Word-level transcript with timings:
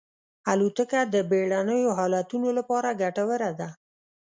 الوتکه 0.51 1.01
د 1.13 1.15
بېړنیو 1.29 1.95
حالتونو 1.99 2.47
لپاره 2.57 2.97
ګټوره 3.01 3.51
ده. 3.59 3.69